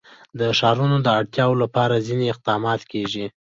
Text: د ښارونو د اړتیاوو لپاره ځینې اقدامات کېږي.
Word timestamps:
د 0.39 0.41
ښارونو 0.59 0.97
د 1.01 1.07
اړتیاوو 1.19 1.61
لپاره 1.63 2.03
ځینې 2.07 2.25
اقدامات 2.33 2.81
کېږي. 2.91 3.25